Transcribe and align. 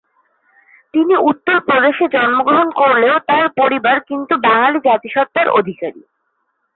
তিনি 0.93 1.13
উত্তর 1.29 1.57
প্রদেশে 1.59 2.05
জন্মগ্রহণ 2.07 2.67
করলেও 2.81 3.15
তার 3.29 3.45
পরিবার 3.59 3.97
কিন্তু 4.09 4.33
বাঙালি 4.47 4.79
জাতিসত্তার 4.87 5.47
অধিকারী। 5.59 6.01